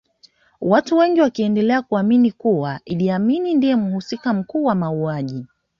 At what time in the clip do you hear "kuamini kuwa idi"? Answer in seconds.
1.81-3.09